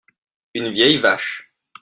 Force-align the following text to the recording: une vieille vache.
une 0.55 0.71
vieille 0.73 0.97
vache. 0.97 1.53